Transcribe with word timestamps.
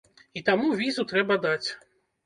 І 0.39 0.43
таму 0.47 0.71
візу 0.81 1.07
трэба 1.15 1.41
даць. 1.47 1.65